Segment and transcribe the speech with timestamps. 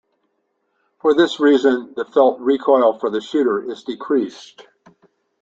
[0.99, 4.65] For this reason the felt recoil for the shooter is decreased.